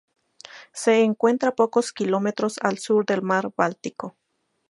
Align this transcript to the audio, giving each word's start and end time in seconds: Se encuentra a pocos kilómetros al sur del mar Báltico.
Se 0.73 1.03
encuentra 1.03 1.49
a 1.49 1.55
pocos 1.55 1.93
kilómetros 1.93 2.57
al 2.63 2.79
sur 2.79 3.05
del 3.05 3.21
mar 3.21 3.53
Báltico. 3.55 4.17